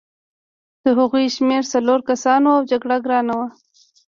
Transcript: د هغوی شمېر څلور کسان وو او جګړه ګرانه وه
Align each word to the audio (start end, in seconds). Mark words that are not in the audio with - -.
د 0.83 0.85
هغوی 0.99 1.25
شمېر 1.35 1.63
څلور 1.73 1.99
کسان 2.09 2.41
وو 2.43 2.53
او 2.57 2.61
جګړه 2.71 2.97
ګرانه 3.05 3.33
وه 3.39 3.47